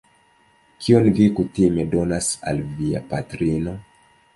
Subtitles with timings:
[0.85, 3.81] Kion vi kutime donas al via patrino?